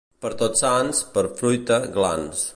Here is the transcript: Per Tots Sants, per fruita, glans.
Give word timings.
Per 0.25 0.29
Tots 0.39 0.63
Sants, 0.65 1.03
per 1.19 1.25
fruita, 1.43 1.81
glans. 1.99 2.47